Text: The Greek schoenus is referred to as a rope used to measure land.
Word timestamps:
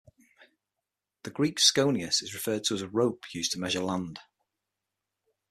The 1.21 1.29
Greek 1.29 1.59
schoenus 1.59 2.23
is 2.23 2.33
referred 2.33 2.63
to 2.63 2.73
as 2.73 2.81
a 2.81 2.87
rope 2.89 3.23
used 3.35 3.51
to 3.51 3.59
measure 3.59 3.81
land. 3.83 4.19